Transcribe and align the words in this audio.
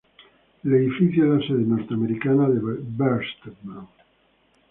El 0.63 0.73
edificio 0.73 1.35
es 1.35 1.41
la 1.41 1.47
sede 1.47 1.61
norteamericana 1.63 2.49
de 2.49 2.57
Bertelsmann. 2.59 3.87